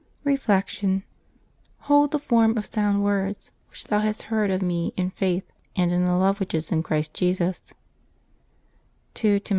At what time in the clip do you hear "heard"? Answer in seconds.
4.23-4.49